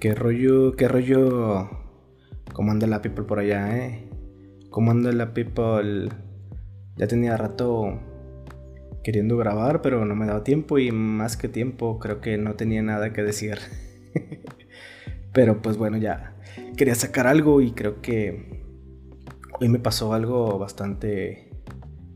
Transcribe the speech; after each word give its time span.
qué 0.00 0.14
rollo, 0.14 0.76
qué 0.76 0.88
rollo. 0.88 1.68
¿Cómo 2.52 2.74
la 2.74 3.02
people 3.02 3.24
por 3.24 3.38
allá, 3.38 3.76
eh? 3.76 4.08
¿Cómo 4.70 4.94
la 4.94 5.34
people? 5.34 6.08
Ya 6.96 7.06
tenía 7.06 7.36
rato 7.36 8.00
queriendo 9.04 9.36
grabar, 9.36 9.80
pero 9.80 10.04
no 10.04 10.14
me 10.14 10.26
daba 10.26 10.44
tiempo 10.44 10.78
y 10.78 10.90
más 10.90 11.36
que 11.36 11.48
tiempo 11.48 11.98
creo 11.98 12.20
que 12.20 12.36
no 12.38 12.54
tenía 12.54 12.82
nada 12.82 13.12
que 13.12 13.22
decir. 13.22 13.58
pero 15.32 15.62
pues 15.62 15.76
bueno, 15.76 15.98
ya 15.98 16.36
quería 16.76 16.94
sacar 16.94 17.26
algo 17.26 17.60
y 17.60 17.72
creo 17.72 18.00
que 18.00 18.64
hoy 19.60 19.68
me 19.68 19.78
pasó 19.78 20.12
algo 20.12 20.58
bastante 20.58 21.50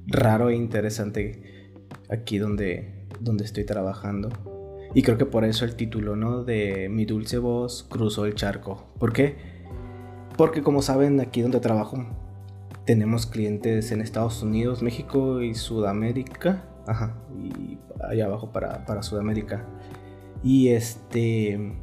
raro 0.07 0.51
e 0.51 0.57
interesante 0.57 1.73
aquí 2.11 2.39
donde, 2.39 3.07
donde 3.21 3.44
estoy 3.44 3.64
trabajando. 3.64 4.52
Y 4.95 5.03
creo 5.03 5.17
que 5.17 5.27
por 5.27 5.45
eso 5.45 5.64
el 5.64 5.75
título, 5.75 6.17
¿no? 6.17 6.45
De 6.45 6.89
Mi 6.91 7.05
dulce 7.05 7.39
voz 7.39 7.87
cruzó 7.89 8.27
el 8.27 8.35
charco. 8.35 8.85
¿Por 8.99 9.13
qué? 9.13 9.37
Porque 10.37 10.63
como 10.63 10.83
saben, 10.83 11.21
aquí 11.21 11.41
donde 11.41 11.61
trabajo 11.61 12.05
tenemos 12.85 13.27
clientes 13.27 13.93
en 13.93 14.00
Estados 14.00 14.43
Unidos, 14.43 14.83
México 14.83 15.41
y 15.41 15.55
Sudamérica. 15.55 16.64
Ajá, 16.86 17.14
y 17.39 17.79
allá 18.03 18.27
abajo 18.27 18.53
para, 18.53 18.85
para 18.85 19.03
Sudamérica. 19.03 19.64
Y 20.43 20.69
este... 20.69 21.79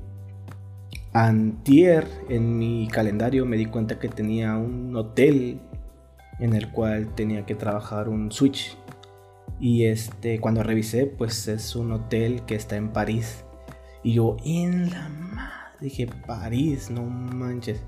Antier 1.12 2.08
en 2.30 2.60
mi 2.60 2.88
calendario 2.88 3.44
me 3.44 3.58
di 3.58 3.66
cuenta 3.66 3.98
que 3.98 4.10
tenía 4.10 4.56
un 4.58 4.96
hotel 4.96 5.60
en 6.40 6.54
el 6.54 6.72
cual 6.72 7.16
tenía 7.16 7.48
que 7.48 7.56
trabajar 7.56 8.10
un 8.10 8.32
switch 8.32 8.78
y 9.60 9.86
este, 9.86 10.40
cuando 10.40 10.64
revisé, 10.64 11.06
pues 11.06 11.48
es 11.48 11.76
un 11.76 11.92
hotel 11.92 12.44
que 12.46 12.56
está 12.56 12.78
en 12.78 12.90
París. 12.90 13.44
Y 14.04 14.14
yo, 14.14 14.38
en 14.46 14.90
la 14.90 15.10
madre, 15.10 15.78
dije, 15.82 16.08
París, 16.26 16.90
no 16.90 17.04
manches. 17.04 17.82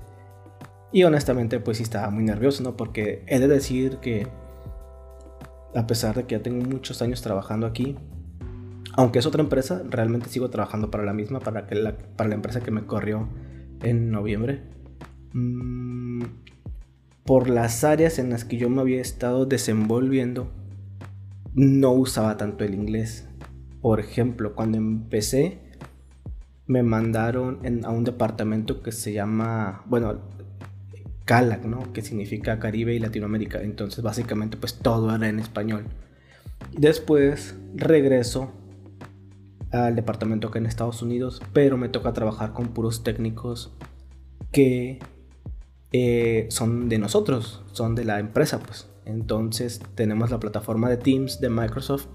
Y 0.92 1.04
honestamente, 1.04 1.58
pues 1.60 1.78
sí 1.78 1.82
estaba 1.82 2.10
muy 2.10 2.24
nervioso, 2.24 2.62
¿no? 2.62 2.76
Porque 2.76 3.24
he 3.26 3.38
de 3.38 3.48
decir 3.48 3.96
que, 3.98 4.28
a 5.74 5.86
pesar 5.86 6.14
de 6.14 6.24
que 6.24 6.36
ya 6.36 6.42
tengo 6.42 6.62
muchos 6.66 7.00
años 7.00 7.22
trabajando 7.22 7.66
aquí, 7.66 7.96
aunque 8.94 9.18
es 9.18 9.26
otra 9.26 9.42
empresa, 9.42 9.82
realmente 9.88 10.28
sigo 10.28 10.50
trabajando 10.50 10.90
para 10.90 11.04
la 11.04 11.14
misma, 11.14 11.40
para, 11.40 11.66
que 11.66 11.74
la, 11.74 11.96
para 11.96 12.28
la 12.28 12.34
empresa 12.34 12.60
que 12.60 12.70
me 12.70 12.84
corrió 12.84 13.28
en 13.80 14.10
noviembre. 14.10 14.62
Mm, 15.32 16.24
por 17.24 17.48
las 17.48 17.84
áreas 17.84 18.18
en 18.18 18.28
las 18.28 18.44
que 18.44 18.58
yo 18.58 18.68
me 18.68 18.82
había 18.82 19.00
estado 19.00 19.46
desenvolviendo, 19.46 20.50
no 21.54 21.92
usaba 21.92 22.36
tanto 22.36 22.64
el 22.64 22.74
inglés. 22.74 23.28
Por 23.80 24.00
ejemplo, 24.00 24.54
cuando 24.54 24.78
empecé, 24.78 25.58
me 26.66 26.82
mandaron 26.82 27.60
a 27.84 27.90
un 27.90 28.04
departamento 28.04 28.82
que 28.82 28.92
se 28.92 29.12
llama, 29.12 29.82
bueno, 29.86 30.20
CALAC, 31.24 31.64
¿no? 31.64 31.92
Que 31.92 32.02
significa 32.02 32.58
Caribe 32.58 32.94
y 32.94 32.98
Latinoamérica. 32.98 33.62
Entonces, 33.62 34.02
básicamente, 34.02 34.56
pues 34.56 34.74
todo 34.74 35.14
era 35.14 35.28
en 35.28 35.38
español. 35.38 35.84
Después 36.76 37.56
regreso 37.74 38.52
al 39.70 39.96
departamento 39.96 40.50
que 40.50 40.58
en 40.58 40.66
Estados 40.66 41.02
Unidos, 41.02 41.42
pero 41.52 41.76
me 41.76 41.88
toca 41.88 42.12
trabajar 42.12 42.52
con 42.52 42.68
puros 42.68 43.02
técnicos 43.02 43.72
que 44.52 44.98
eh, 45.92 46.46
son 46.50 46.88
de 46.88 46.98
nosotros, 46.98 47.62
son 47.72 47.94
de 47.94 48.04
la 48.04 48.18
empresa, 48.18 48.60
pues. 48.60 48.91
Entonces 49.04 49.80
tenemos 49.94 50.30
la 50.30 50.40
plataforma 50.40 50.88
de 50.88 50.96
Teams 50.96 51.40
de 51.40 51.50
Microsoft 51.50 52.06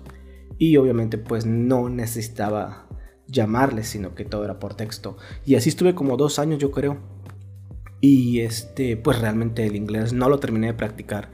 y 0.58 0.78
obviamente 0.78 1.18
pues 1.18 1.46
no 1.46 1.90
necesitaba 1.90 2.88
llamarles, 3.28 3.88
sino 3.88 4.16
que 4.16 4.26
todo 4.26 4.46
era 4.46 4.60
por 4.60 4.76
texto. 4.76 5.18
Y 5.46 5.56
así 5.56 5.70
estuve 5.70 5.96
como 5.96 6.18
dos 6.18 6.40
años 6.40 6.60
yo 6.60 6.72
creo. 6.72 6.98
Y 8.00 8.42
este, 8.42 8.96
pues 8.96 9.20
realmente 9.20 9.66
el 9.66 9.76
inglés 9.76 10.14
no 10.14 10.30
lo 10.30 10.40
terminé 10.40 10.68
de 10.68 10.74
practicar. 10.74 11.32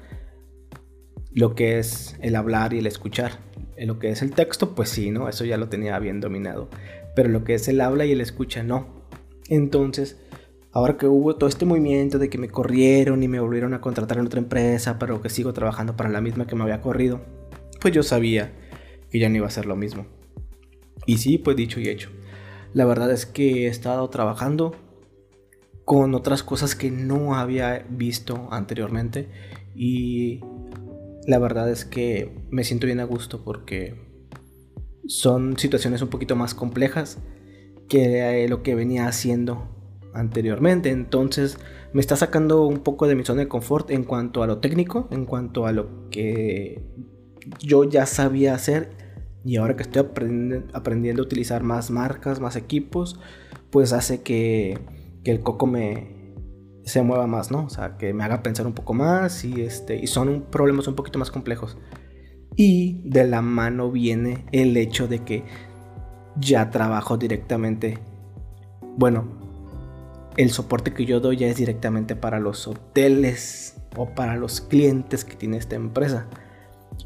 Lo 1.31 1.56
que 1.56 1.80
es 1.80 2.16
el 2.22 2.36
hablar 2.36 2.74
y 2.74 2.80
el 2.80 2.88
escuchar. 2.88 3.40
Lo 3.78 4.00
que 4.00 4.09
es 4.12 4.22
el 4.22 4.31
texto, 4.31 4.75
pues 4.75 4.90
sí, 4.90 5.12
¿no? 5.12 5.28
Eso 5.28 5.46
ya 5.46 5.58
lo 5.58 5.68
tenía 5.68 5.97
bien 6.00 6.22
dominado. 6.22 6.69
Pero 7.16 7.30
lo 7.30 7.44
que 7.44 7.56
es 7.56 7.68
el 7.68 7.81
habla 7.81 8.06
y 8.06 8.12
el 8.12 8.22
escucha, 8.22 8.63
no. 8.63 8.88
Entonces, 9.50 10.18
ahora 10.73 10.97
que 10.97 11.07
hubo 11.07 11.35
todo 11.35 11.47
este 11.47 11.66
movimiento 11.66 12.17
de 12.17 12.29
que 12.29 12.39
me 12.39 12.50
corrieron 12.50 13.22
y 13.22 13.28
me 13.28 13.39
volvieron 13.39 13.73
a 13.73 13.81
contratar 13.81 14.17
en 14.17 14.25
otra 14.25 14.39
empresa, 14.39 14.97
pero 14.97 15.22
que 15.22 15.29
sigo 15.29 15.53
trabajando 15.53 15.95
para 15.95 16.09
la 16.09 16.19
misma 16.19 16.47
que 16.47 16.56
me 16.56 16.63
había 16.63 16.81
corrido, 16.81 17.22
pues 17.79 17.94
yo 17.94 18.01
sabía 18.01 18.51
que 19.12 19.19
ya 19.19 19.29
no 19.29 19.38
iba 19.38 19.47
a 19.47 19.51
ser 19.51 19.67
lo 19.67 19.75
mismo. 19.75 20.07
Y 21.06 21.17
sí, 21.17 21.38
pues 21.38 21.56
dicho 21.56 21.79
y 21.79 21.89
hecho. 21.89 22.09
La 22.73 22.85
verdad 22.85 23.12
es 23.12 23.28
que 23.28 23.66
he 23.66 23.67
estado 23.67 24.09
trabajando 24.09 24.75
con 25.85 26.16
otras 26.16 26.41
cosas 26.41 26.75
que 26.75 26.89
no 26.89 27.35
había 27.35 27.85
visto 27.89 28.47
anteriormente 28.51 29.29
y 29.75 30.39
la 31.28 31.38
verdad 31.38 31.69
es 31.69 31.85
que 31.85 32.35
me 32.50 32.63
siento 32.63 32.88
bien 32.88 33.00
a 33.00 33.03
gusto 33.03 33.44
porque 33.44 33.95
son 35.07 35.57
situaciones 35.59 36.01
un 36.01 36.07
poquito 36.07 36.35
más 36.35 36.56
complejas 36.56 37.19
que 37.89 38.47
lo 38.50 38.63
que 38.63 38.75
venía 38.75 39.07
haciendo 39.07 39.72
anteriormente. 40.13 40.90
Entonces 40.90 41.57
me 41.94 42.01
está 42.01 42.16
sacando 42.16 42.66
un 42.66 42.79
poco 42.79 43.07
de 43.07 43.16
mi 43.16 43.24
zona 43.24 43.41
de 43.41 43.47
confort 43.47 43.90
en 43.91 44.03
cuanto 44.03 44.44
a 44.44 44.47
lo 44.47 44.59
técnico, 44.59 45.07
en 45.12 45.25
cuanto 45.25 45.66
a 45.66 45.72
lo 45.72 46.09
que 46.09 46.84
yo 47.59 47.84
ya 47.84 48.06
sabía 48.06 48.53
hacer 48.56 48.90
y 49.46 49.57
ahora 49.57 49.75
que 49.75 49.84
estoy 49.84 50.01
aprendiendo, 50.74 51.22
a 51.22 51.25
utilizar 51.25 51.63
más 51.63 51.91
marcas, 51.91 52.40
más 52.40 52.56
equipos, 52.56 53.19
pues 53.72 53.91
hace 53.91 54.22
que, 54.22 54.79
el 55.25 55.41
coco 55.41 55.68
me 55.68 56.13
se 56.85 57.01
mueva 57.01 57.28
más, 57.28 57.50
¿no? 57.50 57.66
O 57.66 57.69
sea, 57.69 57.97
que 57.97 58.13
me 58.13 58.25
haga 58.25 58.44
pensar 58.44 58.68
un 58.68 58.74
poco 58.74 58.94
más 58.94 59.45
y, 59.45 59.62
este, 59.62 59.95
y 59.95 60.07
son 60.07 60.45
problemas 60.51 60.88
un 60.88 60.95
poquito 60.95 61.18
más 61.18 61.31
complejos. 61.31 61.78
Y 62.56 63.01
de 63.09 63.25
la 63.25 63.41
mano 63.41 63.90
viene 63.90 64.45
el 64.51 64.75
hecho 64.75 65.07
de 65.07 65.19
que 65.19 65.44
ya 66.35 66.69
trabajo 66.72 67.18
directamente, 67.18 68.00
bueno, 68.97 69.43
el 70.38 70.51
soporte 70.51 70.94
que 70.94 71.05
yo 71.05 71.19
doy 71.19 71.38
ya 71.38 71.47
es 71.47 71.57
directamente 71.57 72.16
para 72.16 72.39
los 72.39 72.67
hoteles 72.67 73.77
o 73.95 74.09
para 74.09 74.35
los 74.35 74.61
clientes 74.61 75.23
que 75.25 75.35
tiene 75.35 75.57
esta 75.57 75.75
empresa. 75.75 76.27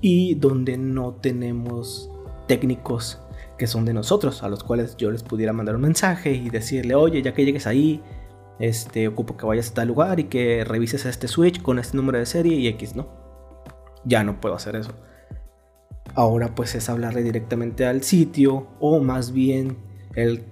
Y 0.01 0.35
donde 0.35 0.77
no 0.77 1.13
tenemos 1.13 2.09
técnicos 2.47 3.19
que 3.57 3.67
son 3.67 3.85
de 3.85 3.93
nosotros, 3.93 4.43
a 4.43 4.49
los 4.49 4.63
cuales 4.63 4.95
yo 4.97 5.11
les 5.11 5.23
pudiera 5.23 5.51
mandar 5.51 5.75
un 5.75 5.81
mensaje 5.81 6.31
y 6.31 6.49
decirle, 6.49 6.95
oye, 6.95 7.21
ya 7.21 7.33
que 7.33 7.43
llegues 7.43 7.67
ahí, 7.67 8.01
este, 8.59 9.07
ocupo 9.07 9.35
que 9.37 9.45
vayas 9.45 9.71
a 9.71 9.73
tal 9.73 9.87
lugar 9.87 10.19
y 10.19 10.25
que 10.25 10.63
revises 10.63 11.05
este 11.05 11.27
switch 11.27 11.61
con 11.61 11.79
este 11.79 11.97
número 11.97 12.19
de 12.19 12.25
serie 12.25 12.55
y 12.55 12.67
X, 12.67 12.95
¿no? 12.95 13.07
Ya 14.05 14.23
no 14.23 14.39
puedo 14.39 14.55
hacer 14.55 14.75
eso. 14.75 14.93
Ahora 16.13 16.55
pues 16.55 16.73
es 16.75 16.89
hablarle 16.89 17.23
directamente 17.23 17.85
al 17.85 18.03
sitio 18.03 18.67
o 18.79 18.99
más 18.99 19.33
bien 19.33 19.77
el 20.15 20.45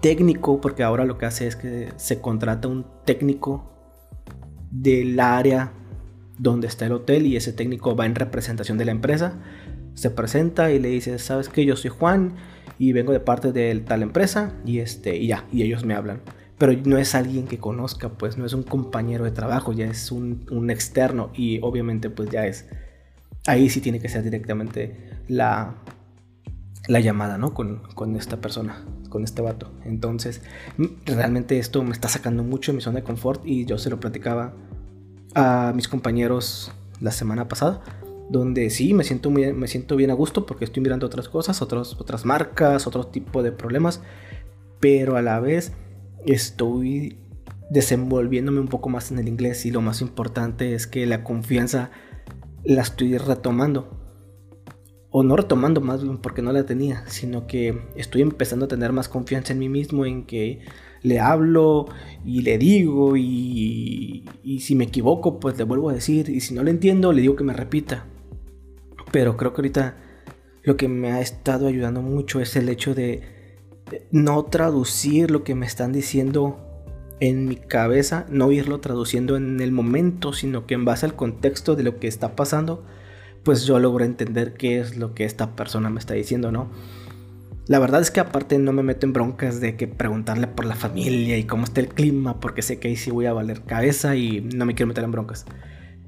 técnico, 0.00 0.60
porque 0.60 0.82
ahora 0.82 1.04
lo 1.04 1.18
que 1.18 1.26
hace 1.26 1.46
es 1.46 1.56
que 1.56 1.88
se 1.96 2.20
contrata 2.20 2.68
un 2.68 2.86
técnico 3.04 3.72
del 4.70 5.18
área 5.18 5.72
donde 6.38 6.66
está 6.66 6.86
el 6.86 6.92
hotel 6.92 7.26
y 7.26 7.36
ese 7.36 7.52
técnico 7.52 7.96
va 7.96 8.06
en 8.06 8.14
representación 8.14 8.78
de 8.78 8.84
la 8.84 8.92
empresa, 8.92 9.40
se 9.94 10.10
presenta 10.10 10.70
y 10.70 10.78
le 10.78 10.88
dice, 10.88 11.18
sabes 11.18 11.48
que 11.48 11.64
yo 11.64 11.74
soy 11.74 11.90
Juan 11.90 12.36
y 12.78 12.92
vengo 12.92 13.12
de 13.12 13.20
parte 13.20 13.52
de 13.52 13.74
tal 13.80 14.02
empresa 14.02 14.54
y 14.64 14.78
este 14.78 15.16
y 15.16 15.26
ya, 15.26 15.44
y 15.52 15.62
ellos 15.62 15.84
me 15.84 15.94
hablan. 15.94 16.22
Pero 16.56 16.72
no 16.84 16.98
es 16.98 17.14
alguien 17.14 17.46
que 17.46 17.58
conozca, 17.58 18.10
pues 18.10 18.36
no 18.36 18.46
es 18.46 18.52
un 18.52 18.62
compañero 18.62 19.24
de 19.24 19.30
trabajo, 19.30 19.72
ya 19.72 19.86
es 19.86 20.10
un, 20.10 20.70
externo 20.70 21.30
y 21.34 21.60
obviamente 21.62 22.10
pues 22.10 22.30
ya 22.30 22.46
es, 22.46 22.68
ahí 23.46 23.68
sí 23.68 23.80
tiene 23.80 24.00
que 24.00 24.08
ser 24.08 24.22
directamente 24.22 25.10
la, 25.28 25.76
la 26.88 27.00
llamada, 27.00 27.38
¿no? 27.38 27.54
Con, 27.54 27.82
con, 27.94 28.16
esta 28.16 28.40
persona, 28.40 28.84
con 29.08 29.24
este 29.24 29.42
vato. 29.42 29.70
Entonces, 29.84 30.42
realmente 31.04 31.58
esto 31.58 31.82
me 31.82 31.92
está 31.92 32.08
sacando 32.08 32.42
mucho 32.42 32.72
de 32.72 32.76
mi 32.76 32.82
zona 32.82 33.00
de 33.00 33.04
confort 33.04 33.42
y 33.44 33.64
yo 33.64 33.78
se 33.78 33.90
lo 33.90 34.00
platicaba 34.00 34.54
a 35.34 35.72
mis 35.74 35.88
compañeros 35.88 36.72
la 37.00 37.12
semana 37.12 37.48
pasada, 37.48 37.80
donde 38.30 38.70
sí 38.70 38.94
me 38.94 39.04
siento, 39.04 39.30
muy, 39.30 39.52
me 39.52 39.68
siento 39.68 39.96
bien 39.96 40.10
a 40.10 40.14
gusto 40.14 40.46
porque 40.46 40.64
estoy 40.64 40.82
mirando 40.82 41.06
otras 41.06 41.28
cosas, 41.28 41.62
otros, 41.62 41.96
otras 41.98 42.24
marcas, 42.24 42.86
otro 42.86 43.06
tipo 43.06 43.42
de 43.42 43.52
problemas, 43.52 44.00
pero 44.80 45.16
a 45.16 45.22
la 45.22 45.40
vez 45.40 45.72
estoy 46.26 47.18
desenvolviéndome 47.70 48.60
un 48.60 48.68
poco 48.68 48.88
más 48.88 49.10
en 49.10 49.18
el 49.18 49.28
inglés 49.28 49.66
y 49.66 49.70
lo 49.70 49.80
más 49.80 50.00
importante 50.00 50.74
es 50.74 50.86
que 50.86 51.06
la 51.06 51.22
confianza 51.22 51.90
la 52.64 52.82
estoy 52.82 53.16
retomando 53.18 54.07
o 55.10 55.22
no 55.22 55.36
retomando 55.36 55.80
más 55.80 56.02
bien 56.02 56.18
porque 56.18 56.42
no 56.42 56.52
la 56.52 56.64
tenía, 56.64 57.04
sino 57.08 57.46
que 57.46 57.80
estoy 57.96 58.22
empezando 58.22 58.66
a 58.66 58.68
tener 58.68 58.92
más 58.92 59.08
confianza 59.08 59.52
en 59.52 59.58
mí 59.58 59.68
mismo, 59.68 60.04
en 60.04 60.24
que 60.24 60.60
le 61.02 61.20
hablo 61.20 61.86
y 62.24 62.42
le 62.42 62.58
digo 62.58 63.16
y, 63.16 64.24
y 64.42 64.60
si 64.60 64.74
me 64.74 64.84
equivoco 64.84 65.40
pues 65.40 65.56
le 65.56 65.64
vuelvo 65.64 65.90
a 65.90 65.94
decir 65.94 66.28
y 66.28 66.40
si 66.40 66.54
no 66.54 66.62
le 66.62 66.72
entiendo 66.72 67.12
le 67.12 67.22
digo 67.22 67.36
que 67.36 67.44
me 67.44 67.52
repita. 67.52 68.06
Pero 69.10 69.36
creo 69.36 69.54
que 69.54 69.60
ahorita 69.62 69.96
lo 70.62 70.76
que 70.76 70.88
me 70.88 71.12
ha 71.12 71.20
estado 71.20 71.66
ayudando 71.66 72.02
mucho 72.02 72.40
es 72.40 72.54
el 72.56 72.68
hecho 72.68 72.94
de 72.94 73.22
no 74.10 74.44
traducir 74.44 75.30
lo 75.30 75.44
que 75.44 75.54
me 75.54 75.64
están 75.64 75.92
diciendo 75.92 76.58
en 77.20 77.46
mi 77.46 77.56
cabeza, 77.56 78.26
no 78.28 78.52
irlo 78.52 78.80
traduciendo 78.80 79.36
en 79.36 79.60
el 79.60 79.72
momento, 79.72 80.32
sino 80.32 80.66
que 80.66 80.74
en 80.74 80.84
base 80.84 81.06
al 81.06 81.16
contexto 81.16 81.74
de 81.74 81.82
lo 81.82 81.98
que 81.98 82.06
está 82.06 82.36
pasando, 82.36 82.84
pues 83.48 83.64
yo 83.64 83.78
logro 83.78 84.04
entender 84.04 84.52
qué 84.52 84.78
es 84.78 84.98
lo 84.98 85.14
que 85.14 85.24
esta 85.24 85.56
persona 85.56 85.88
me 85.88 85.98
está 85.98 86.12
diciendo, 86.12 86.52
¿no? 86.52 86.68
La 87.66 87.78
verdad 87.78 88.02
es 88.02 88.10
que 88.10 88.20
aparte 88.20 88.58
no 88.58 88.74
me 88.74 88.82
meto 88.82 89.06
en 89.06 89.14
broncas 89.14 89.58
de 89.58 89.74
que 89.74 89.88
preguntarle 89.88 90.48
por 90.48 90.66
la 90.66 90.74
familia 90.74 91.38
y 91.38 91.44
cómo 91.44 91.64
está 91.64 91.80
el 91.80 91.88
clima, 91.88 92.40
porque 92.40 92.60
sé 92.60 92.78
que 92.78 92.88
ahí 92.88 92.96
sí 92.96 93.10
voy 93.10 93.24
a 93.24 93.32
valer 93.32 93.62
cabeza 93.62 94.16
y 94.16 94.42
no 94.42 94.66
me 94.66 94.74
quiero 94.74 94.88
meter 94.88 95.02
en 95.02 95.12
broncas. 95.12 95.46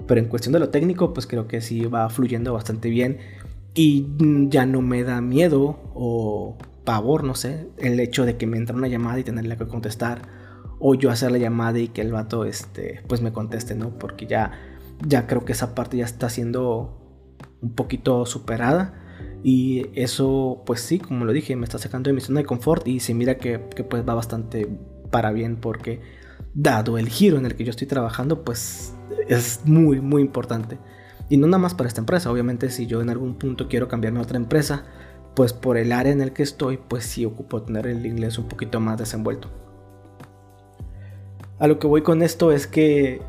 Pero 0.05 0.21
en 0.21 0.27
cuestión 0.27 0.53
de 0.53 0.59
lo 0.59 0.69
técnico, 0.69 1.15
pues 1.15 1.25
creo 1.25 1.47
que 1.47 1.61
sí 1.61 1.87
va 1.87 2.11
fluyendo 2.11 2.53
bastante 2.53 2.91
bien 2.91 3.17
y 3.73 4.05
ya 4.49 4.67
no 4.67 4.83
me 4.83 5.01
da 5.01 5.19
miedo 5.19 5.79
o 5.95 6.59
pavor, 6.83 7.23
no 7.23 7.33
sé, 7.33 7.69
el 7.79 7.99
hecho 7.99 8.23
de 8.23 8.37
que 8.37 8.45
me 8.45 8.57
entra 8.57 8.75
una 8.75 8.87
llamada 8.87 9.17
y 9.17 9.23
tenerle 9.23 9.57
que 9.57 9.65
contestar 9.65 10.21
o 10.77 10.93
yo 10.93 11.09
hacer 11.09 11.31
la 11.31 11.39
llamada 11.39 11.79
y 11.79 11.87
que 11.87 12.01
el 12.01 12.11
vato 12.11 12.45
este 12.45 13.01
pues 13.07 13.23
me 13.23 13.33
conteste, 13.33 13.73
¿no? 13.73 13.97
Porque 13.97 14.27
ya 14.27 14.51
ya 15.07 15.25
creo 15.25 15.43
que 15.43 15.53
esa 15.53 15.73
parte 15.73 15.97
ya 15.97 16.05
está 16.05 16.29
siendo 16.29 17.00
un 17.61 17.73
poquito 17.73 18.25
superada 18.25 18.93
y 19.43 19.87
eso 19.93 20.61
pues 20.65 20.81
sí, 20.81 20.99
como 20.99 21.25
lo 21.25 21.33
dije, 21.33 21.55
me 21.55 21.63
está 21.63 21.77
sacando 21.77 22.09
de 22.09 22.13
mi 22.13 22.21
zona 22.21 22.41
de 22.41 22.45
confort 22.45 22.87
y 22.87 22.99
se 22.99 23.13
mira 23.13 23.37
que, 23.37 23.61
que 23.75 23.83
pues 23.83 24.07
va 24.07 24.13
bastante 24.13 24.67
para 25.09 25.31
bien 25.31 25.57
porque 25.57 26.01
dado 26.53 26.97
el 26.97 27.09
giro 27.09 27.37
en 27.37 27.45
el 27.45 27.55
que 27.55 27.63
yo 27.63 27.71
estoy 27.71 27.87
trabajando 27.87 28.43
pues 28.43 28.93
es 29.27 29.61
muy 29.65 30.01
muy 30.01 30.21
importante. 30.21 30.77
Y 31.29 31.37
no 31.37 31.47
nada 31.47 31.59
más 31.59 31.73
para 31.73 31.87
esta 31.87 32.01
empresa, 32.01 32.29
obviamente 32.29 32.69
si 32.69 32.87
yo 32.87 33.01
en 33.01 33.09
algún 33.09 33.35
punto 33.35 33.67
quiero 33.69 33.87
cambiarme 33.87 34.19
a 34.19 34.23
otra 34.23 34.37
empresa, 34.37 34.83
pues 35.33 35.53
por 35.53 35.77
el 35.77 35.91
área 35.91 36.11
en 36.11 36.21
el 36.21 36.33
que 36.33 36.43
estoy, 36.43 36.77
pues 36.77 37.05
sí 37.05 37.25
ocupo 37.25 37.61
tener 37.61 37.87
el 37.87 38.05
inglés 38.05 38.37
un 38.37 38.47
poquito 38.47 38.79
más 38.79 38.97
desenvuelto. 38.97 39.49
A 41.57 41.67
lo 41.67 41.79
que 41.79 41.87
voy 41.87 42.01
con 42.01 42.21
esto 42.21 42.51
es 42.51 42.67
que 42.67 43.21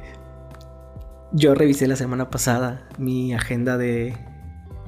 yo 1.32 1.54
revisé 1.54 1.86
la 1.86 1.96
semana 1.96 2.30
pasada 2.30 2.88
mi 2.98 3.32
agenda 3.32 3.78
de, 3.78 4.16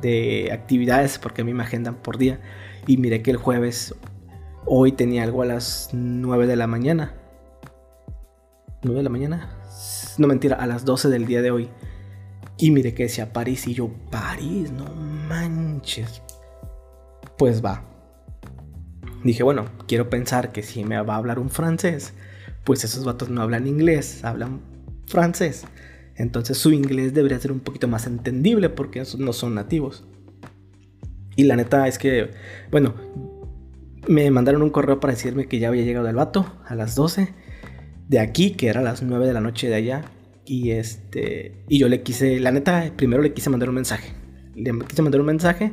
de 0.00 0.50
actividades, 0.52 1.18
porque 1.18 1.42
a 1.42 1.44
mí 1.44 1.54
me 1.54 1.62
agendan 1.62 1.96
por 1.96 2.18
día, 2.18 2.40
y 2.86 2.98
miré 2.98 3.22
que 3.22 3.30
el 3.30 3.36
jueves, 3.38 3.94
hoy 4.66 4.92
tenía 4.92 5.22
algo 5.22 5.42
a 5.42 5.46
las 5.46 5.90
9 5.92 6.46
de 6.46 6.56
la 6.56 6.66
mañana. 6.66 7.14
¿9 8.82 8.94
de 8.94 9.02
la 9.02 9.10
mañana? 9.10 9.58
No 10.18 10.28
mentira, 10.28 10.56
a 10.56 10.66
las 10.66 10.84
12 10.84 11.08
del 11.08 11.26
día 11.26 11.42
de 11.42 11.50
hoy. 11.50 11.70
Y 12.58 12.70
miré 12.70 12.94
que 12.94 13.04
decía 13.04 13.32
París 13.32 13.66
y 13.66 13.74
yo, 13.74 13.90
París, 14.10 14.70
no 14.70 14.84
manches, 14.94 16.22
pues 17.36 17.64
va. 17.64 17.82
Dije, 19.24 19.42
bueno, 19.42 19.64
quiero 19.88 20.10
pensar 20.10 20.52
que 20.52 20.62
si 20.62 20.84
me 20.84 21.00
va 21.00 21.14
a 21.14 21.16
hablar 21.16 21.38
un 21.38 21.50
francés, 21.50 22.12
pues 22.62 22.84
esos 22.84 23.04
vatos 23.04 23.30
no 23.30 23.42
hablan 23.42 23.66
inglés, 23.66 24.22
hablan 24.24 24.60
francés. 25.06 25.64
Entonces 26.16 26.58
su 26.58 26.72
inglés 26.72 27.14
debería 27.14 27.38
ser 27.38 27.52
un 27.52 27.60
poquito 27.60 27.88
más 27.88 28.06
entendible 28.06 28.68
porque 28.68 29.02
no 29.18 29.32
son 29.32 29.54
nativos. 29.54 30.04
Y 31.36 31.44
la 31.44 31.56
neta 31.56 31.88
es 31.88 31.98
que, 31.98 32.30
bueno, 32.70 32.94
me 34.06 34.30
mandaron 34.30 34.62
un 34.62 34.70
correo 34.70 35.00
para 35.00 35.14
decirme 35.14 35.46
que 35.46 35.58
ya 35.58 35.68
había 35.68 35.82
llegado 35.82 36.08
el 36.08 36.14
vato 36.14 36.46
a 36.66 36.74
las 36.74 36.94
12 36.94 37.34
de 38.08 38.18
aquí, 38.20 38.52
que 38.52 38.68
era 38.68 38.82
las 38.82 39.02
9 39.02 39.26
de 39.26 39.32
la 39.32 39.40
noche 39.40 39.68
de 39.68 39.74
allá. 39.74 40.04
Y 40.44 40.70
este, 40.72 41.64
y 41.68 41.78
yo 41.78 41.88
le 41.88 42.02
quise, 42.02 42.38
la 42.38 42.52
neta, 42.52 42.92
primero 42.96 43.22
le 43.22 43.32
quise 43.32 43.50
mandar 43.50 43.68
un 43.68 43.74
mensaje. 43.76 44.12
Le 44.54 44.72
quise 44.86 45.02
mandar 45.02 45.20
un 45.20 45.26
mensaje 45.26 45.72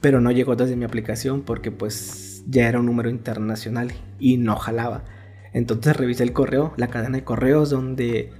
pero 0.00 0.20
no 0.20 0.30
llegó 0.30 0.56
desde 0.56 0.76
mi 0.76 0.84
aplicación 0.84 1.42
porque 1.42 1.70
pues 1.70 2.42
ya 2.48 2.68
era 2.68 2.80
un 2.80 2.86
número 2.86 3.10
internacional 3.10 3.92
y 4.18 4.38
no 4.38 4.56
jalaba. 4.56 5.04
Entonces 5.52 5.96
revisé 5.96 6.22
el 6.22 6.32
correo, 6.32 6.72
la 6.76 6.88
cadena 6.88 7.18
de 7.18 7.24
correos 7.24 7.70
donde 7.70 8.32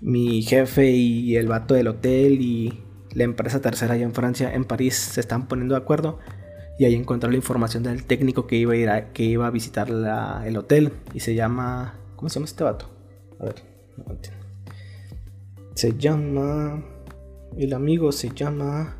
mi 0.00 0.42
jefe 0.42 0.90
y 0.90 1.36
el 1.36 1.48
vato 1.48 1.74
del 1.74 1.88
hotel 1.88 2.40
y 2.40 2.82
la 3.14 3.24
empresa 3.24 3.60
tercera 3.60 3.94
allá 3.94 4.04
en 4.04 4.14
Francia, 4.14 4.54
en 4.54 4.64
París, 4.64 4.94
se 4.94 5.20
están 5.20 5.48
poniendo 5.48 5.74
de 5.74 5.80
acuerdo. 5.80 6.18
Y 6.78 6.84
ahí 6.84 6.94
encontré 6.94 7.28
la 7.30 7.36
información 7.36 7.82
del 7.82 8.04
técnico 8.04 8.46
que 8.46 8.56
iba 8.56 8.74
a 8.74 8.76
ir 8.76 8.88
a, 8.88 9.12
que 9.12 9.24
iba 9.24 9.46
a 9.46 9.50
visitar 9.50 9.88
el 9.88 10.56
hotel. 10.56 10.92
Y 11.12 11.20
se 11.20 11.34
llama... 11.34 11.98
¿Cómo 12.14 12.28
se 12.28 12.36
llama 12.36 12.46
este 12.46 12.64
vato? 12.64 12.88
A 13.40 13.46
ver, 13.46 13.56
no 13.96 14.12
entiendo. 14.12 14.44
Se 15.74 15.96
llama... 15.98 16.84
El 17.56 17.72
amigo 17.72 18.12
se 18.12 18.30
llama... 18.30 18.96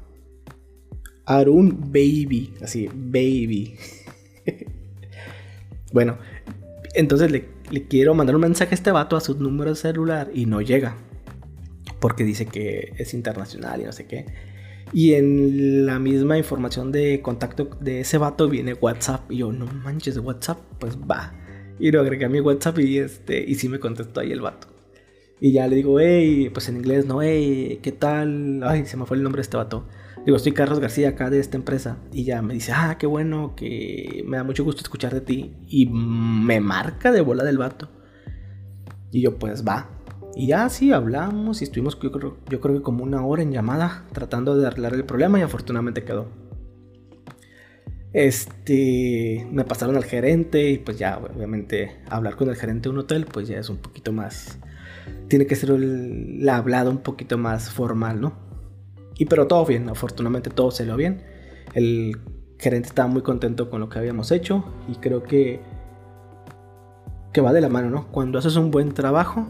Arun 1.25 1.93
Baby, 1.93 2.55
así, 2.63 2.89
Baby. 2.93 3.77
bueno, 5.93 6.17
entonces 6.95 7.31
le, 7.31 7.45
quiero 7.89 8.15
mandar 8.15 8.35
un 8.35 8.43
mensaje 8.43 8.73
a 8.73 8.75
este 8.75 8.91
vato 8.91 9.17
a 9.17 9.21
su 9.21 9.35
número 9.39 9.71
de 9.71 9.77
celular 9.77 10.31
y 10.35 10.47
no 10.47 10.61
llega. 10.61 10.97
Porque 12.01 12.25
dice 12.25 12.47
que 12.47 12.93
es 12.97 13.15
internacional 13.15 13.81
y 13.81 13.85
no 13.85 13.93
sé 13.93 14.07
qué. 14.07 14.27
Y 14.93 15.15
en 15.15 15.85
la 15.85 15.99
misma 15.99 16.39
información 16.39 16.93
de 16.93 17.21
contacto 17.21 17.69
de 17.81 18.01
ese 18.01 18.19
vato 18.19 18.49
viene 18.49 18.75
WhatsApp. 18.75 19.31
Y 19.31 19.39
yo, 19.39 19.53
no 19.53 19.67
manches, 19.67 20.19
WhatsApp, 20.19 20.59
pues 20.79 20.97
va. 20.97 21.35
Y 21.79 21.91
lo 21.91 22.01
agregué 22.01 22.25
a 22.25 22.29
mi 22.29 22.41
WhatsApp 22.41 22.79
y 22.79 22.99
este, 22.99 23.45
y 23.45 23.55
sí 23.57 23.69
me 23.69 23.79
contestó 23.79 24.21
ahí 24.21 24.33
el 24.33 24.41
vato. 24.41 24.69
Y 25.41 25.53
ya 25.53 25.67
le 25.69 25.77
digo, 25.77 26.01
hey, 26.01 26.51
pues 26.53 26.69
en 26.69 26.77
inglés, 26.77 27.07
no, 27.07 27.23
hey, 27.23 27.79
¿qué 27.83 27.93
tal? 27.93 28.63
Ay, 28.65 28.87
se 28.87 28.97
me 28.97 29.07
fue 29.07 29.17
el 29.17 29.23
nombre 29.23 29.39
de 29.39 29.43
este 29.43 29.57
vato. 29.57 29.87
Digo, 30.25 30.37
estoy 30.37 30.53
Carlos 30.53 30.81
García 30.81 31.11
acá 31.11 31.31
de 31.31 31.39
esta 31.39 31.57
empresa. 31.57 31.99
Y 32.13 32.25
ya 32.25 32.43
me 32.43 32.55
dice, 32.55 32.73
ah, 32.75 32.97
qué 32.99 33.07
bueno, 33.07 33.55
que 33.57 34.25
me 34.27 34.37
da 34.37 34.45
mucho 34.45 34.65
gusto 34.65 34.83
escuchar 34.83 35.15
de 35.15 35.21
ti. 35.21 35.55
Y 35.69 35.87
me 35.87 36.61
marca 36.61 37.13
de 37.13 37.21
bola 37.21 37.45
del 37.45 37.59
vato. 37.59 37.89
Y 39.13 39.23
yo, 39.23 39.39
pues 39.39 39.65
va. 39.67 39.89
Y 40.35 40.49
ya 40.49 40.69
sí, 40.69 40.93
hablamos 40.93 41.61
y 41.61 41.65
estuvimos, 41.65 41.99
yo 42.01 42.13
creo, 42.13 42.39
yo 42.49 42.61
creo 42.61 42.77
que 42.77 42.83
como 42.83 43.03
una 43.03 43.25
hora 43.25 43.43
en 43.43 43.53
llamada, 43.53 44.07
tratando 44.13 44.57
de 44.57 44.67
arreglar 44.67 44.95
el 44.95 45.05
problema 45.05 45.39
y 45.39 45.43
afortunadamente 45.43 46.05
quedó. 46.05 46.29
Este, 48.13 49.47
me 49.51 49.65
pasaron 49.65 49.97
al 49.97 50.05
gerente 50.05 50.71
y 50.71 50.79
pues 50.79 50.99
ya, 50.99 51.19
obviamente, 51.19 51.97
hablar 52.09 52.37
con 52.37 52.49
el 52.49 52.57
gerente 52.57 52.89
de 52.89 52.91
un 52.91 52.99
hotel, 52.99 53.27
pues 53.27 53.49
ya 53.49 53.59
es 53.59 53.69
un 53.69 53.79
poquito 53.79 54.13
más, 54.13 54.59
tiene 55.29 55.47
que 55.47 55.57
ser 55.57 55.71
la 55.71 56.57
hablada 56.57 56.91
un 56.91 56.99
poquito 56.99 57.39
más 57.39 57.71
formal, 57.71 58.21
¿no? 58.21 58.33
Y 59.17 59.27
pero 59.27 59.47
todo 59.47 59.65
bien, 59.67 59.89
afortunadamente 59.89 60.51
todo 60.51 60.71
salió 60.71 60.97
bien. 60.97 61.23
El 61.75 62.19
gerente 62.59 62.89
estaba 62.89 63.09
muy 63.09 63.23
contento 63.23 63.71
con 63.71 63.81
lo 63.81 63.89
que 63.89 63.99
habíamos 63.99 64.33
hecho 64.33 64.65
y 64.89 64.97
creo 64.97 65.23
que 65.23 65.61
que 67.33 67.41
va 67.41 67.53
de 67.53 67.61
la 67.61 67.69
mano, 67.69 67.91
¿no? 67.91 68.09
Cuando 68.09 68.39
haces 68.39 68.57
un 68.57 68.71
buen 68.71 68.95
trabajo, 68.95 69.47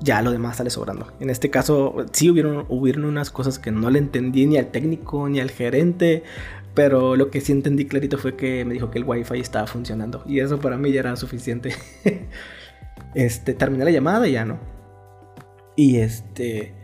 ya 0.00 0.22
lo 0.22 0.30
demás 0.30 0.56
sale 0.56 0.70
sobrando. 0.70 1.12
En 1.20 1.30
este 1.30 1.50
caso, 1.50 1.94
sí 2.12 2.30
hubieron, 2.30 2.66
hubieron 2.68 3.04
unas 3.04 3.30
cosas 3.30 3.58
que 3.58 3.70
no 3.70 3.90
le 3.90 3.98
entendí 3.98 4.46
ni 4.46 4.58
al 4.58 4.70
técnico 4.70 5.28
ni 5.28 5.40
al 5.40 5.50
gerente, 5.50 6.24
pero 6.74 7.16
lo 7.16 7.30
que 7.30 7.40
sí 7.40 7.52
entendí 7.52 7.86
clarito 7.86 8.18
fue 8.18 8.36
que 8.36 8.64
me 8.64 8.74
dijo 8.74 8.90
que 8.90 8.98
el 8.98 9.04
wifi 9.04 9.40
estaba 9.40 9.66
funcionando 9.66 10.22
y 10.26 10.40
eso 10.40 10.58
para 10.58 10.76
mí 10.76 10.92
ya 10.92 11.00
era 11.00 11.16
suficiente. 11.16 11.72
este, 13.14 13.54
terminé 13.54 13.84
la 13.84 13.90
llamada 13.90 14.28
y 14.28 14.32
ya 14.32 14.44
no. 14.44 14.77
Y 15.78 15.98
este, 15.98 16.74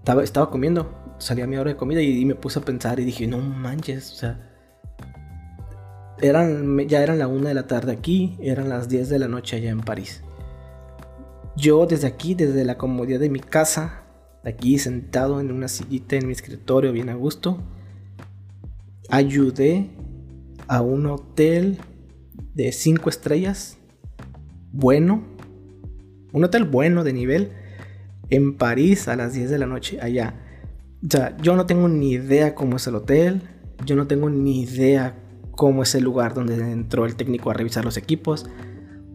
estaba, 0.00 0.22
estaba 0.22 0.50
comiendo 0.50 0.94
salía 1.16 1.46
mi 1.46 1.56
hora 1.56 1.70
de 1.70 1.76
comida 1.78 2.02
y, 2.02 2.22
me 2.26 2.34
puse 2.34 2.58
a 2.58 2.62
pensar 2.62 3.00
y 3.00 3.04
dije, 3.06 3.26
no 3.26 3.38
manches, 3.38 4.12
o 4.12 4.14
sea, 4.14 4.46
eran, 6.20 6.78
ya 6.86 7.02
eran 7.02 7.18
la 7.18 7.28
una 7.28 7.48
de 7.48 7.54
la 7.54 7.66
tarde 7.66 7.92
aquí, 7.92 8.36
eran 8.42 8.68
las 8.68 8.90
10 8.90 9.08
de 9.08 9.18
la 9.18 9.26
noche 9.26 9.56
allá 9.56 9.70
en 9.70 9.80
París. 9.80 10.22
Yo 11.56 11.86
desde 11.86 12.08
aquí, 12.08 12.34
desde 12.34 12.62
la 12.62 12.76
comodidad 12.76 13.20
de 13.20 13.30
mi 13.30 13.40
casa, 13.40 14.02
aquí 14.44 14.78
sentado 14.78 15.40
en 15.40 15.50
una 15.50 15.68
sillita 15.68 16.16
en 16.16 16.26
mi 16.26 16.34
escritorio 16.34 16.92
bien 16.92 17.08
a 17.08 17.14
gusto, 17.14 17.62
ayudé 19.08 19.88
a 20.68 20.82
un 20.82 21.06
hotel 21.06 21.78
de 22.52 22.70
5 22.70 23.08
estrellas, 23.08 23.78
bueno, 24.72 25.22
un 26.34 26.44
hotel 26.44 26.64
bueno 26.64 27.02
de 27.02 27.14
nivel, 27.14 27.52
en 28.30 28.56
París 28.56 29.08
a 29.08 29.16
las 29.16 29.34
10 29.34 29.50
de 29.50 29.58
la 29.58 29.66
noche 29.66 29.98
allá. 30.00 30.34
O 31.04 31.10
sea, 31.10 31.36
yo 31.38 31.56
no 31.56 31.66
tengo 31.66 31.88
ni 31.88 32.12
idea 32.12 32.54
cómo 32.54 32.76
es 32.76 32.86
el 32.86 32.94
hotel, 32.94 33.42
yo 33.84 33.96
no 33.96 34.06
tengo 34.06 34.30
ni 34.30 34.62
idea 34.62 35.16
cómo 35.52 35.82
es 35.82 35.94
el 35.94 36.04
lugar 36.04 36.34
donde 36.34 36.54
entró 36.54 37.04
el 37.04 37.16
técnico 37.16 37.50
a 37.50 37.54
revisar 37.54 37.84
los 37.84 37.96
equipos. 37.96 38.46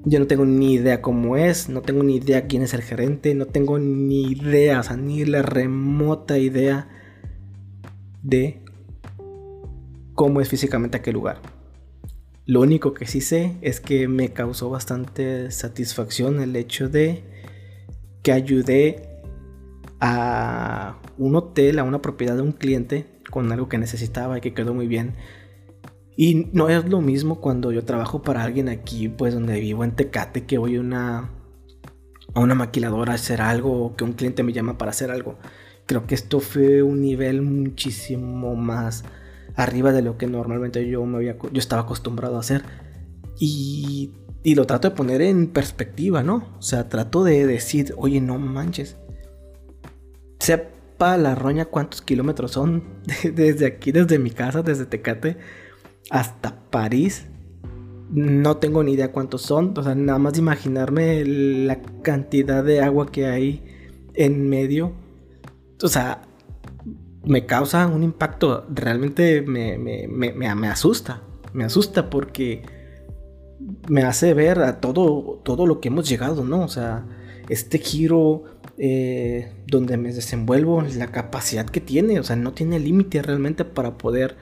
Yo 0.03 0.19
no 0.19 0.27
tengo 0.27 0.45
ni 0.45 0.73
idea 0.73 1.01
cómo 1.01 1.37
es, 1.37 1.69
no 1.69 1.81
tengo 1.81 2.03
ni 2.03 2.17
idea 2.17 2.45
quién 2.45 2.61
es 2.61 2.73
el 2.73 2.81
gerente, 2.81 3.33
no 3.33 3.47
tengo 3.47 3.79
ni 3.79 4.23
idea, 4.23 4.81
o 4.81 4.97
ni 4.97 5.25
la 5.25 5.41
remota 5.41 6.37
idea 6.37 6.87
de 8.21 8.61
cómo 10.13 10.41
es 10.41 10.49
físicamente 10.49 10.97
aquel 10.97 11.15
lugar. 11.15 11.41
Lo 12.45 12.61
único 12.61 12.93
que 12.93 13.07
sí 13.07 13.21
sé 13.21 13.57
es 13.61 13.79
que 13.79 14.07
me 14.07 14.31
causó 14.31 14.69
bastante 14.69 15.49
satisfacción 15.49 16.39
el 16.39 16.55
hecho 16.55 16.89
de 16.89 17.23
que 18.25 18.31
ayudé 18.31 19.07
a 19.99 20.99
un 21.19 21.35
hotel, 21.35 21.77
a 21.77 21.83
una 21.83 22.01
propiedad 22.01 22.35
de 22.35 22.41
un 22.41 22.53
cliente 22.53 23.05
con 23.29 23.51
algo 23.51 23.69
que 23.69 23.77
necesitaba 23.77 24.39
y 24.39 24.41
que 24.41 24.55
quedó 24.55 24.73
muy 24.73 24.87
bien. 24.87 25.13
Y 26.17 26.47
no 26.51 26.67
es 26.69 26.89
lo 26.89 27.01
mismo 27.01 27.39
cuando 27.39 27.71
yo 27.71 27.85
trabajo 27.85 28.23
para 28.23 28.43
alguien 28.43 28.67
aquí, 28.67 29.09
pues 29.09 29.35
donde 29.35 29.59
vivo 29.59 29.83
en 29.83 29.91
Tecate, 29.91 30.45
que 30.45 30.57
voy 30.57 30.77
a 30.77 30.79
una, 30.79 31.29
a 32.33 32.39
una 32.39 32.55
maquiladora 32.55 33.11
a 33.11 33.15
hacer 33.15 33.41
algo 33.41 33.85
o 33.85 33.95
que 33.95 34.03
un 34.03 34.13
cliente 34.13 34.41
me 34.41 34.53
llama 34.53 34.79
para 34.79 34.89
hacer 34.89 35.11
algo. 35.11 35.37
Creo 35.85 36.07
que 36.07 36.15
esto 36.15 36.39
fue 36.39 36.81
un 36.81 37.01
nivel 37.01 37.43
muchísimo 37.43 38.55
más 38.55 39.03
arriba 39.55 39.91
de 39.91 40.01
lo 40.01 40.17
que 40.17 40.25
normalmente 40.25 40.89
yo, 40.89 41.05
me 41.05 41.17
había, 41.17 41.37
yo 41.37 41.59
estaba 41.59 41.83
acostumbrado 41.83 42.37
a 42.37 42.39
hacer. 42.39 42.63
Y, 43.39 44.13
y 44.45 44.53
lo 44.53 44.67
trato 44.67 44.91
de 44.91 44.95
poner 44.95 45.23
en 45.23 45.47
perspectiva, 45.47 46.21
¿no? 46.21 46.49
O 46.59 46.61
sea, 46.61 46.87
trato 46.87 47.23
de 47.23 47.47
decir, 47.47 47.95
oye, 47.97 48.21
no 48.21 48.37
manches. 48.37 48.95
Sepa 50.39 51.17
la 51.17 51.33
roña 51.33 51.65
cuántos 51.65 52.03
kilómetros 52.03 52.51
son 52.51 52.83
desde 53.33 53.65
aquí, 53.65 53.91
desde 53.91 54.19
mi 54.19 54.29
casa, 54.29 54.61
desde 54.61 54.85
Tecate 54.85 55.37
hasta 56.11 56.59
París. 56.69 57.25
No 58.11 58.57
tengo 58.57 58.83
ni 58.83 58.91
idea 58.91 59.11
cuántos 59.11 59.41
son. 59.41 59.73
O 59.75 59.81
sea, 59.81 59.95
nada 59.95 60.19
más 60.19 60.37
imaginarme 60.37 61.25
la 61.25 61.81
cantidad 62.03 62.63
de 62.63 62.81
agua 62.81 63.11
que 63.11 63.25
hay 63.25 63.63
en 64.13 64.47
medio. 64.47 64.93
O 65.81 65.87
sea, 65.87 66.21
me 67.23 67.47
causa 67.47 67.87
un 67.87 68.03
impacto. 68.03 68.67
Realmente 68.69 69.41
me, 69.41 69.79
me, 69.79 70.67
asusta. 70.67 71.23
Me 71.51 71.63
asusta 71.63 72.11
porque 72.11 72.74
me 73.87 74.03
hace 74.03 74.33
ver 74.33 74.59
a 74.59 74.79
todo, 74.79 75.41
todo 75.43 75.65
lo 75.65 75.79
que 75.79 75.87
hemos 75.89 76.07
llegado, 76.07 76.43
¿no? 76.43 76.63
O 76.63 76.67
sea, 76.67 77.05
este 77.49 77.77
giro 77.77 78.43
eh, 78.77 79.51
donde 79.67 79.97
me 79.97 80.11
desenvuelvo, 80.11 80.81
la 80.81 81.07
capacidad 81.07 81.65
que 81.65 81.81
tiene, 81.81 82.19
o 82.19 82.23
sea, 82.23 82.35
no 82.35 82.53
tiene 82.53 82.79
límite 82.79 83.21
realmente 83.21 83.65
para 83.65 83.97
poder 83.97 84.35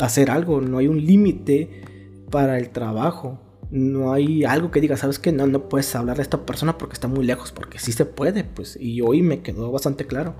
hacer 0.00 0.30
algo, 0.30 0.60
no 0.60 0.78
hay 0.78 0.88
un 0.88 1.04
límite 1.04 1.82
para 2.30 2.58
el 2.58 2.70
trabajo. 2.70 3.40
No 3.70 4.12
hay 4.12 4.44
algo 4.44 4.70
que 4.70 4.80
diga, 4.80 4.96
sabes 4.96 5.18
que 5.18 5.32
no, 5.32 5.46
no 5.46 5.68
puedes 5.68 5.94
hablar 5.96 6.18
a 6.18 6.22
esta 6.22 6.44
persona 6.46 6.78
porque 6.78 6.94
está 6.94 7.08
muy 7.08 7.24
lejos, 7.24 7.50
porque 7.50 7.78
sí 7.78 7.92
se 7.92 8.04
puede, 8.04 8.44
pues, 8.44 8.76
y 8.80 9.00
hoy 9.00 9.22
me 9.22 9.40
quedó 9.40 9.72
bastante 9.72 10.06
claro. 10.06 10.34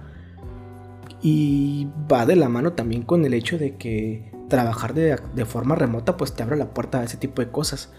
Y 1.22 1.88
va 2.10 2.26
de 2.26 2.36
la 2.36 2.48
mano 2.48 2.74
también 2.74 3.02
con 3.02 3.24
el 3.24 3.34
hecho 3.34 3.58
de 3.58 3.76
que 3.76 4.30
trabajar 4.48 4.94
de, 4.94 5.18
de 5.34 5.44
forma 5.44 5.74
remota, 5.74 6.16
pues 6.16 6.34
te 6.34 6.42
abre 6.42 6.56
la 6.56 6.72
puerta 6.72 7.00
a 7.00 7.04
ese 7.04 7.16
tipo 7.16 7.42
de 7.42 7.50
cosas. 7.50 7.92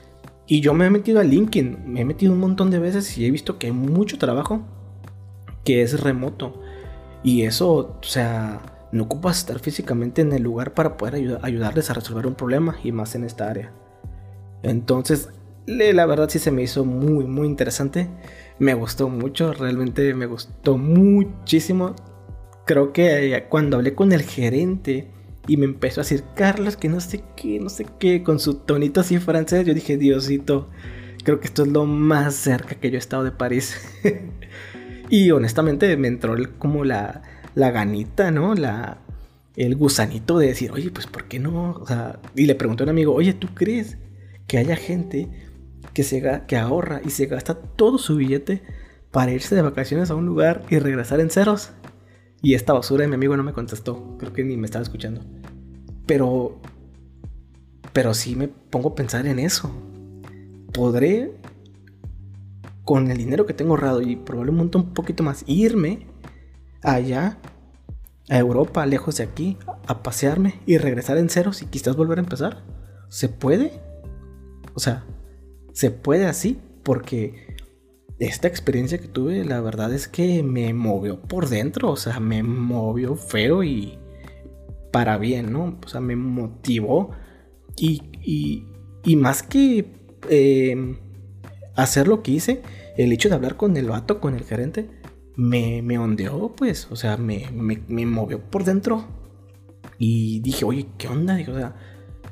Y 0.48 0.62
yo 0.62 0.74
me 0.74 0.86
he 0.86 0.90
metido 0.90 1.20
a 1.20 1.24
LinkedIn, 1.24 1.92
me 1.92 2.02
he 2.02 2.06
metido 2.06 2.34
un 2.34 2.40
montón 2.40 2.70
de 2.70 2.80
veces 2.80 3.18
y 3.18 3.26
he 3.26 3.32
visto 3.32 3.58
que 3.58 3.68
hay 3.68 3.74
mucho 3.74 4.18
trabajo 4.18 4.62
que 5.64 5.82
es 5.82 6.00
remoto. 6.02 6.62
Y 7.24 7.44
eso, 7.44 7.98
o 8.00 8.04
sea, 8.04 8.62
no 8.92 9.06
ocupas 9.06 9.40
estar 9.40 9.60
físicamente 9.60 10.22
en 10.22 10.32
el 10.32 10.44
lugar 10.44 10.74
para 10.74 10.98
poder 10.98 11.40
ayudarles 11.42 11.90
a 11.90 11.94
resolver 11.94 12.28
un 12.28 12.36
problema 12.36 12.78
y 12.84 12.92
más 12.92 13.16
en 13.16 13.24
esta 13.24 13.50
área. 13.50 13.72
Entonces, 14.62 15.30
la 15.66 16.06
verdad 16.06 16.30
sí 16.30 16.40
se 16.40 16.52
me 16.52 16.62
hizo 16.62 16.86
muy, 16.86 17.26
muy 17.26 17.48
interesante. 17.48 18.08
Me 18.60 18.74
gustó 18.74 19.10
mucho, 19.10 19.54
realmente 19.54 20.14
me 20.14 20.28
gustó 20.28 20.78
muchísimo. 20.78 21.96
Creo 22.66 22.94
que 22.94 23.36
eh, 23.36 23.48
cuando 23.50 23.78
hablé 23.78 23.96
con 23.96 24.12
el 24.12 24.22
gerente 24.22 25.12
y 25.48 25.58
me 25.58 25.66
empezó 25.66 26.02
a 26.02 26.04
decir, 26.04 26.24
Carlos, 26.36 26.78
que 26.78 26.90
no 26.90 27.00
sé 27.00 27.24
qué, 27.36 27.60
no 27.60 27.70
sé 27.70 27.86
qué, 28.00 28.24
con 28.24 28.40
su 28.40 28.56
tonito 28.56 29.02
así 29.02 29.20
francés, 29.20 29.66
yo 29.66 29.74
dije, 29.74 29.98
Diosito, 29.98 30.70
creo 31.24 31.40
que 31.40 31.48
esto 31.48 31.64
es 31.64 31.70
lo 31.70 31.86
más 31.86 32.36
cerca 32.36 32.76
que 32.76 32.90
yo 32.90 32.96
he 32.96 33.00
estado 33.00 33.24
de 33.24 33.32
París. 33.32 33.78
y 35.10 35.32
honestamente 35.32 35.96
me 35.98 36.08
entró 36.08 36.36
como 36.58 36.84
la 36.84 37.22
la 37.56 37.72
ganita, 37.72 38.30
¿no? 38.32 38.54
La, 38.54 39.00
el 39.56 39.76
gusanito 39.76 40.38
de 40.38 40.48
decir, 40.48 40.72
oye, 40.72 40.92
pues 40.92 41.08
¿por 41.08 41.26
qué 41.26 41.40
no? 41.40 41.84
Y 42.36 42.46
le 42.46 42.56
pregunté 42.56 42.84
a 42.84 42.86
un 42.86 42.90
amigo, 42.90 43.14
oye, 43.14 43.34
¿tú 43.34 43.48
crees 43.54 43.98
que 44.46 44.58
haya 44.58 44.76
gente 44.76 45.30
que, 45.94 46.04
se, 46.04 46.22
que 46.48 46.58
ahorra 46.58 47.02
y 47.04 47.10
se 47.10 47.26
gasta 47.26 47.56
todo 47.56 47.98
su 47.98 48.18
billete 48.18 48.62
para 49.12 49.32
irse 49.32 49.56
de 49.56 49.62
vacaciones 49.62 50.12
a 50.12 50.16
un 50.16 50.26
lugar 50.26 50.64
y 50.70 50.78
regresar 50.78 51.22
en 51.22 51.30
ceros? 51.30 51.72
Y 52.46 52.54
esta 52.54 52.74
basura 52.74 53.02
de 53.02 53.08
mi 53.08 53.16
amigo 53.16 53.36
no 53.36 53.42
me 53.42 53.54
contestó, 53.54 54.18
creo 54.20 54.32
que 54.32 54.44
ni 54.44 54.56
me 54.56 54.66
estaba 54.68 54.84
escuchando. 54.84 55.20
Pero, 56.06 56.60
pero 57.92 58.14
sí 58.14 58.36
me 58.36 58.48
pongo 58.48 58.90
a 58.90 58.94
pensar 58.94 59.26
en 59.26 59.40
eso. 59.40 59.72
¿Podré, 60.72 61.32
con 62.84 63.10
el 63.10 63.18
dinero 63.18 63.48
que 63.48 63.56
tengo 63.56 63.72
ahorrado 63.72 64.04
y 64.04 64.16
probablemente 64.16 64.78
un 64.78 64.94
poquito 64.94 65.24
más, 65.24 65.44
irme 65.48 66.06
allá 66.84 67.40
a 68.30 68.38
Europa, 68.38 68.86
lejos 68.86 69.18
de 69.18 69.24
aquí, 69.24 69.58
a 69.88 70.04
pasearme 70.04 70.62
y 70.68 70.78
regresar 70.78 71.18
en 71.18 71.30
ceros 71.30 71.64
y 71.64 71.66
quizás 71.66 71.96
volver 71.96 72.20
a 72.20 72.22
empezar? 72.22 72.64
¿Se 73.10 73.28
puede? 73.28 73.82
O 74.76 74.80
sea, 74.80 75.04
¿se 75.74 75.90
puede 75.90 76.28
así? 76.28 76.60
Porque 76.84 77.55
esta 78.20 78.48
experiencia 78.48 78.98
que 78.98 79.08
tuve, 79.08 79.44
la 79.44 79.62
verdad 79.62 79.94
es 79.94 80.08
que 80.08 80.42
me 80.44 80.74
movió 80.74 81.22
por 81.22 81.50
dentro, 81.50 81.92
o 81.92 81.98
sea, 81.98 82.20
me 82.20 82.44
movió 82.44 83.16
feo 83.16 83.64
y 83.64 83.98
para 84.92 85.18
bien, 85.18 85.52
¿no? 85.52 85.78
O 85.86 85.88
sea, 85.90 86.00
me 86.00 86.16
motivó 86.16 87.12
y, 87.76 88.64
y, 89.04 89.16
más 89.18 89.44
que 89.44 89.92
eh, 90.30 90.98
hacer 91.76 92.08
lo 92.08 92.24
que 92.24 92.32
hice, 92.32 92.62
el 92.98 93.12
hecho 93.12 93.28
de 93.30 93.36
hablar 93.36 93.58
con 93.58 93.76
el 93.76 93.88
vato, 93.88 94.22
con 94.22 94.36
el 94.36 94.44
gerente, 94.44 94.90
me, 95.36 95.82
me 95.82 95.98
ondeó, 95.98 96.56
pues, 96.56 96.88
o 96.92 96.96
sea, 96.96 97.18
me, 97.18 97.50
me, 97.52 98.06
movió 98.06 98.40
por 98.40 98.64
dentro. 98.64 99.06
Y 99.98 100.40
dije, 100.40 100.66
oye, 100.66 100.88
¿qué 100.98 101.08
onda? 101.08 101.36
Digo, 101.36 101.54
o 101.54 101.58
sea, 101.58 101.76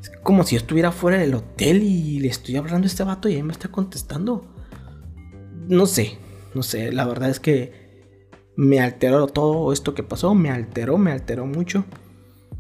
es 0.01 0.09
como 0.23 0.43
si 0.43 0.55
estuviera 0.55 0.91
fuera 0.91 1.17
del 1.17 1.35
hotel 1.35 1.83
y 1.83 2.19
le 2.19 2.27
estoy 2.27 2.55
hablando 2.55 2.85
a 2.85 2.89
este 2.89 3.03
vato 3.03 3.29
y 3.29 3.35
él 3.35 3.43
me 3.43 3.53
está 3.53 3.69
contestando. 3.69 4.52
No 5.67 5.85
sé, 5.85 6.17
no 6.53 6.63
sé, 6.63 6.91
la 6.91 7.05
verdad 7.05 7.29
es 7.29 7.39
que 7.39 7.83
me 8.55 8.79
alteró 8.79 9.27
todo 9.27 9.73
esto 9.73 9.93
que 9.93 10.03
pasó, 10.03 10.35
me 10.35 10.49
alteró, 10.49 10.97
me 10.97 11.11
alteró 11.11 11.45
mucho 11.45 11.85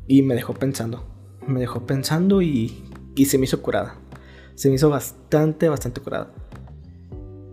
y 0.07 0.21
me 0.21 0.35
dejó 0.35 0.53
pensando. 0.53 1.05
Me 1.47 1.59
dejó 1.59 1.85
pensando 1.85 2.41
y, 2.41 2.83
y 3.15 3.25
se 3.25 3.37
me 3.37 3.45
hizo 3.45 3.61
curada. 3.61 3.99
Se 4.55 4.69
me 4.69 4.75
hizo 4.75 4.89
bastante, 4.89 5.69
bastante 5.69 6.01
curada. 6.01 6.33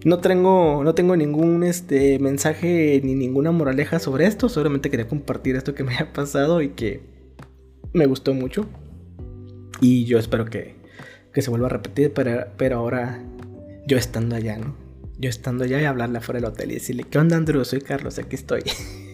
No 0.05 0.19
tengo, 0.19 0.83
no 0.83 0.95
tengo 0.95 1.17
ningún 1.17 1.63
este, 1.63 2.19
mensaje 2.19 3.01
ni 3.05 3.15
ninguna 3.15 3.51
moraleja 3.51 3.99
sobre 3.99 4.27
esto. 4.27 4.49
Solamente 4.49 4.91
quería 4.91 5.09
compartir 5.09 5.57
esto 5.57 5.75
que 5.75 5.85
me 5.85 5.97
ha 5.99 6.13
pasado 6.13 6.63
y 6.63 6.71
que 6.71 7.03
me 7.93 8.07
gustó 8.07 8.33
mucho. 8.33 8.67
Y 9.81 10.05
yo 10.05 10.19
espero 10.19 10.45
que, 10.47 10.77
que 11.35 11.43
se 11.43 11.51
vuelva 11.51 11.67
a 11.67 11.71
repetir, 11.71 12.13
pero, 12.15 12.47
pero 12.57 12.79
ahora 12.79 13.23
yo 13.87 13.99
estando 13.99 14.37
allá, 14.37 14.57
¿no? 14.57 14.90
Yo 15.21 15.29
estando 15.29 15.65
allá 15.65 15.81
y 15.81 15.85
hablarle 15.85 16.19
afuera 16.19 16.41
del 16.41 16.49
hotel 16.49 16.71
y 16.71 16.75
decirle, 16.75 17.05
¿qué 17.05 17.19
onda 17.19 17.37
Andrew? 17.37 17.63
Soy 17.65 17.83
Carlos, 17.83 18.19
aquí 18.19 18.37
estoy. 18.37 18.63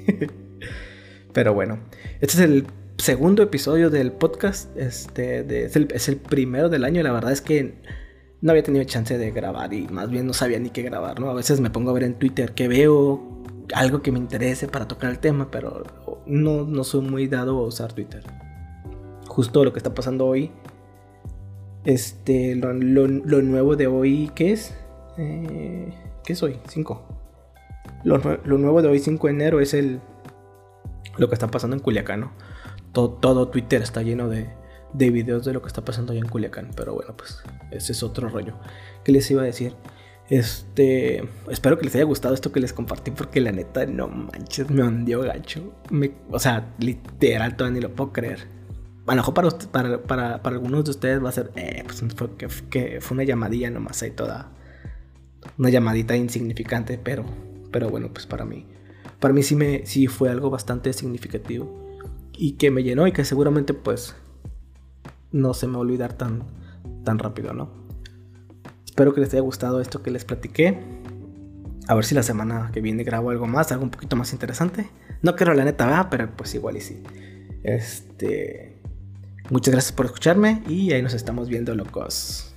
pero 1.33 1.53
bueno, 1.53 1.81
este 2.21 2.37
es 2.37 2.39
el 2.39 2.67
segundo 2.97 3.43
episodio 3.43 3.91
del 3.91 4.13
podcast. 4.13 4.77
Este, 4.77 5.65
es, 5.65 5.75
el, 5.75 5.89
es 5.93 6.09
el 6.09 6.17
primero 6.17 6.69
del 6.69 6.85
año. 6.85 7.03
La 7.03 7.11
verdad 7.11 7.33
es 7.33 7.41
que 7.41 7.75
no 8.41 8.53
había 8.53 8.63
tenido 8.63 8.85
chance 8.85 9.19
de 9.19 9.31
grabar 9.33 9.75
y 9.75 9.89
más 9.89 10.09
bien 10.09 10.29
no 10.29 10.33
sabía 10.33 10.61
ni 10.61 10.71
qué 10.71 10.83
grabar, 10.83 11.19
¿no? 11.19 11.29
A 11.29 11.35
veces 11.35 11.61
me 11.61 11.71
pongo 11.71 11.91
a 11.91 11.95
ver 11.95 12.05
en 12.05 12.15
Twitter 12.15 12.53
que 12.53 12.69
veo 12.69 13.43
algo 13.75 14.01
que 14.01 14.13
me 14.13 14.21
interese 14.21 14.69
para 14.69 14.87
tocar 14.87 15.11
el 15.11 15.19
tema, 15.19 15.51
pero 15.51 15.83
no, 16.27 16.65
no 16.65 16.85
soy 16.85 17.01
muy 17.03 17.27
dado 17.27 17.59
a 17.59 17.67
usar 17.67 17.93
Twitter. 17.93 18.23
Justo 19.27 19.65
lo 19.65 19.73
que 19.73 19.81
está 19.81 19.93
pasando 19.93 20.27
hoy, 20.27 20.53
este, 21.85 22.55
lo, 22.55 22.73
nuevo 22.73 23.77
de 23.77 23.87
hoy, 23.87 24.31
¿qué 24.35 24.53
es? 24.53 24.75
Eh, 25.19 25.93
¿Qué 26.25 26.33
es 26.33 26.43
hoy? 26.43 26.59
5. 26.69 27.03
Lo, 28.05 28.19
nuevo 28.19 28.83
de 28.83 28.89
hoy, 28.89 28.99
5 28.99 29.27
de 29.27 29.33
enero, 29.33 29.61
es 29.61 29.75
el 29.75 30.01
lo 31.17 31.29
que 31.29 31.35
está 31.35 31.49
pasando 31.49 31.75
en 31.75 31.83
Culiacán, 31.83 32.21
¿no? 32.21 32.33
Todo, 32.93 33.11
todo 33.11 33.49
Twitter 33.49 33.81
está 33.81 34.03
lleno 34.03 34.29
de, 34.29 34.49
de 34.93 35.11
videos 35.11 35.45
de 35.45 35.53
lo 35.53 35.63
que 35.63 35.69
está 35.69 35.85
pasando 35.85 36.13
allá 36.13 36.21
en 36.21 36.29
Culiacán. 36.29 36.71
Pero 36.77 36.95
bueno, 36.95 37.17
pues 37.17 37.43
ese 37.71 37.93
es 37.93 38.03
otro 38.03 38.29
rollo. 38.29 38.55
¿Qué 39.05 39.13
les 39.13 39.31
iba 39.31 39.43
a 39.43 39.47
decir? 39.47 39.75
Este, 40.29 41.29
espero 41.49 41.79
que 41.79 41.85
les 41.85 41.95
haya 41.95 42.05
gustado 42.05 42.35
esto 42.35 42.51
que 42.51 42.59
les 42.59 42.73
compartí 42.73 43.13
porque 43.13 43.41
la 43.41 43.53
neta, 43.53 43.87
no 43.87 44.09
manches, 44.09 44.69
me 44.71 44.83
hundió 44.83 45.21
gacho. 45.23 45.73
o 46.31 46.39
sea, 46.39 46.75
literal, 46.79 47.57
todavía 47.57 47.77
ni 47.77 47.83
lo 47.83 47.95
puedo 47.95 48.13
creer. 48.13 48.49
A 49.07 49.15
lo 49.15 49.17
mejor 49.23 49.35
para, 49.35 49.51
para, 50.03 50.43
para, 50.43 50.57
algunos 50.57 50.85
de 50.85 50.91
ustedes 50.91 51.25
va 51.25 51.29
a 51.29 51.33
ser, 51.33 51.53
eh, 51.55 51.85
pues 51.87 52.03
que, 52.69 53.01
fue 53.01 53.15
una 53.15 53.23
llamadilla 53.23 53.71
nomás 53.71 54.03
ahí 54.03 54.11
toda. 54.11 54.51
Una 55.59 55.71
llamadita 55.71 56.17
insignificante, 56.17 56.99
pero, 56.99 57.25
pero 57.73 57.91
bueno, 57.91 58.09
pues 58.13 58.27
para 58.27 58.45
mí, 58.45 58.67
para 59.21 59.35
mí 59.35 59.43
sí, 59.43 59.57
me, 59.57 59.87
sí 59.87 60.07
fue 60.07 60.31
algo 60.31 60.51
bastante 60.51 60.93
significativo. 60.93 61.85
Y 62.39 62.53
que 62.53 62.71
me 62.71 62.83
llenó 62.83 63.07
y 63.07 63.13
que 63.13 63.25
seguramente 63.25 63.73
pues 63.73 64.15
no 65.33 65.55
se 65.55 65.67
me 65.67 65.75
va 65.75 65.79
a 65.79 65.81
olvidar 65.83 66.13
tan, 66.13 66.45
tan 67.05 67.19
rápido, 67.19 67.55
¿no? 67.55 67.71
Espero 68.85 69.15
que 69.15 69.21
les 69.21 69.33
haya 69.33 69.43
gustado 69.43 69.81
esto 69.81 70.03
que 70.03 70.11
les 70.11 70.25
platiqué. 70.25 70.79
A 71.89 71.95
ver 71.95 72.05
si 72.05 72.15
la 72.15 72.23
semana 72.23 72.71
que 72.73 72.81
viene 72.81 73.05
grabo 73.05 73.31
algo 73.31 73.47
más, 73.47 73.71
algo 73.73 73.85
un 73.85 73.91
poquito 73.91 74.17
más 74.17 74.33
interesante. 74.33 74.89
No 75.23 75.37
quiero 75.37 75.55
la 75.55 75.65
neta, 75.65 76.09
pero 76.11 76.35
pues 76.35 76.55
igual 76.55 76.77
y 76.77 76.81
sí. 76.81 77.03
Este. 77.63 78.81
Muchas 79.51 79.73
gracias 79.73 79.93
por 79.93 80.07
escucharme 80.07 80.63
y 80.69 80.93
ahí 80.93 81.03
nos 81.03 81.15
estamos 81.15 81.49
viendo 81.49 81.75
locos. 81.75 82.56